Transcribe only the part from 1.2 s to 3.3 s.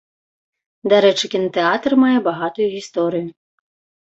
кінатэатр мае багатую гісторыю.